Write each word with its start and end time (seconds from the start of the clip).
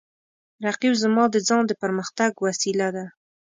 رقیب 0.65 0.93
زما 1.03 1.23
د 1.33 1.37
ځان 1.47 1.63
د 1.67 1.71
پرمختګ 1.81 2.31
وسیله 2.45 2.87
ده 2.95 3.05